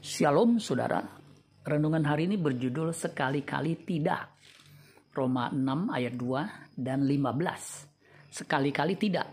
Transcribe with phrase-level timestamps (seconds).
[0.00, 1.04] Shalom saudara,
[1.60, 4.22] renungan hari ini berjudul Sekali-kali Tidak.
[5.12, 8.32] Roma 6 ayat 2 dan 15.
[8.32, 9.28] Sekali-kali tidak.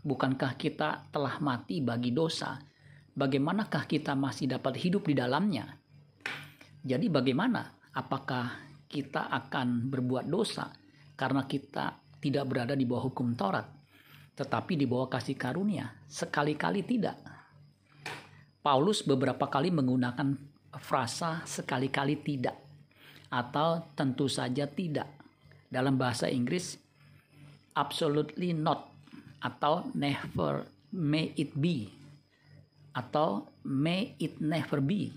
[0.00, 2.56] Bukankah kita telah mati bagi dosa?
[3.12, 5.76] Bagaimanakah kita masih dapat hidup di dalamnya?
[6.80, 7.76] Jadi bagaimana?
[7.92, 10.72] Apakah kita akan berbuat dosa
[11.12, 11.92] karena kita
[12.24, 13.68] tidak berada di bawah hukum Taurat,
[14.32, 15.92] tetapi di bawah kasih karunia?
[16.08, 17.35] Sekali-kali tidak.
[18.66, 20.34] Paulus beberapa kali menggunakan
[20.82, 22.58] frasa sekali-kali tidak
[23.30, 25.06] atau tentu saja tidak.
[25.70, 26.74] Dalam bahasa Inggris
[27.78, 28.90] absolutely not
[29.38, 31.94] atau never may it be
[32.90, 35.14] atau may it never be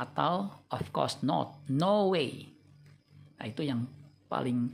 [0.00, 2.48] atau of course not no way.
[3.36, 3.84] Nah itu yang
[4.32, 4.72] paling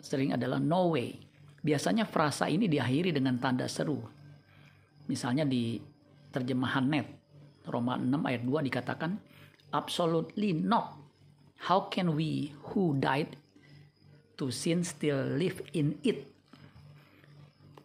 [0.00, 1.20] sering adalah no way.
[1.60, 4.00] Biasanya frasa ini diakhiri dengan tanda seru.
[5.04, 5.91] Misalnya di
[6.32, 7.06] terjemahan net.
[7.68, 9.20] Roma 6 ayat 2 dikatakan
[9.70, 10.98] absolutely not.
[11.70, 13.38] How can we who died
[14.40, 16.26] to sin still live in it?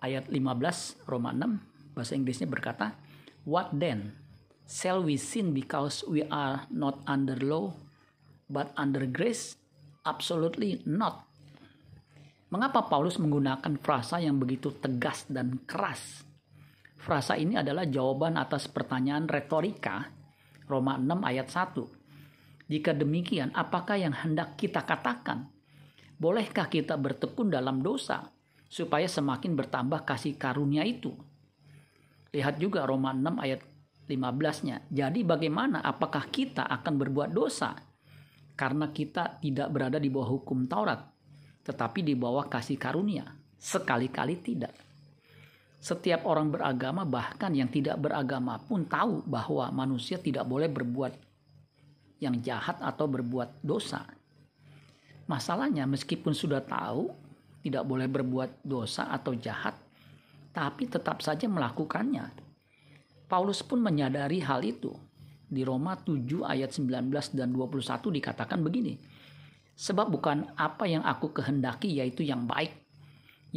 [0.01, 2.97] Ayat 15 Roma 6 bahasa Inggrisnya berkata
[3.45, 4.17] what then?
[4.67, 7.71] Shall we sin because we are not under law
[8.51, 9.55] but under grace?
[10.03, 11.23] Absolutely not.
[12.47, 16.26] Mengapa Paulus menggunakan frasa yang begitu tegas dan keras?
[16.97, 20.09] Frasa ini adalah jawaban atas pertanyaan retorika
[20.67, 22.67] Roma 6 ayat 1.
[22.67, 25.47] Jika demikian, apakah yang hendak kita katakan?
[26.17, 28.27] Bolehkah kita bertekun dalam dosa
[28.67, 31.15] supaya semakin bertambah kasih karunia itu?
[32.35, 33.61] Lihat juga Roma 6 ayat
[34.09, 34.91] 15-nya.
[34.91, 37.71] Jadi bagaimana apakah kita akan berbuat dosa?
[38.57, 40.99] Karena kita tidak berada di bawah hukum Taurat,
[41.61, 43.23] tetapi di bawah kasih karunia.
[43.55, 44.86] Sekali-kali tidak.
[45.77, 51.13] Setiap orang beragama, bahkan yang tidak beragama pun tahu bahwa manusia tidak boleh berbuat
[52.17, 54.01] yang jahat atau berbuat dosa.
[55.29, 57.13] Masalahnya, meskipun sudah tahu
[57.61, 59.77] tidak boleh berbuat dosa atau jahat,
[60.49, 62.25] tapi tetap saja melakukannya.
[63.27, 64.95] Paulus pun menyadari hal itu.
[65.47, 67.85] Di Roma 7 ayat 19 dan 21
[68.19, 68.99] dikatakan begini,
[69.77, 72.86] Sebab bukan apa yang aku kehendaki yaitu yang baik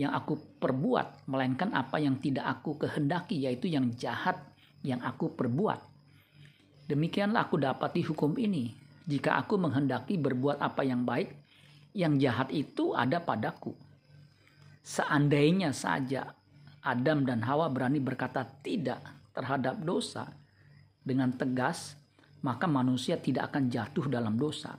[0.01, 4.41] yang aku perbuat, melainkan apa yang tidak aku kehendaki yaitu yang jahat
[4.81, 5.77] yang aku perbuat.
[6.89, 8.73] Demikianlah aku dapati hukum ini.
[9.05, 11.37] Jika aku menghendaki berbuat apa yang baik,
[11.93, 13.77] yang jahat itu ada padaku.
[14.81, 16.33] Seandainya saja
[16.81, 19.05] Adam dan Hawa berani berkata tidak
[19.37, 20.33] terhadap dosa
[21.05, 22.01] dengan tegas,
[22.41, 24.73] maka manusia tidak akan jatuh dalam dosa.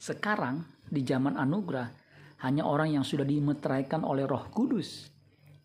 [0.00, 2.03] Sekarang di zaman anugerah
[2.44, 5.08] hanya orang yang sudah dimeteraikan oleh Roh Kudus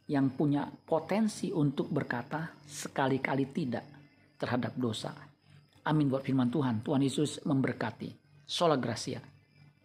[0.07, 3.85] yang punya potensi untuk berkata sekali-kali tidak
[4.39, 5.11] terhadap dosa.
[5.85, 6.81] Amin buat firman Tuhan.
[6.81, 8.15] Tuhan Yesus memberkati.
[8.47, 9.21] Sola Gracia.